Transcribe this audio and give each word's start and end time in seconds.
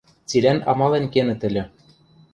Цилӓн 0.29 0.59
амален 0.71 1.05
кенӹт 1.13 1.41
ыльы... 1.47 1.63